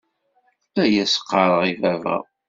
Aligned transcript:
La 0.75 0.85
as-ɣɣareɣ 1.03 1.61
i 1.71 1.73
baba. 1.81 2.15